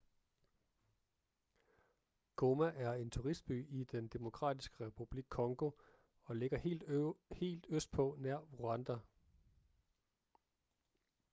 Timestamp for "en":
2.93-3.09